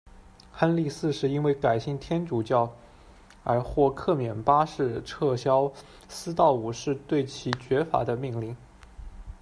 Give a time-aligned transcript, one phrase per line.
[0.51, 2.75] 亨利四世因为改信天主教
[3.43, 5.71] 而获克勉八世撤销
[6.09, 8.57] 思道五世对其绝罚的命令。